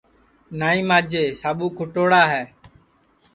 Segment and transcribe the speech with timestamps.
[0.59, 2.43] نائی ماجے ساٻو کُھٹوڑا ہے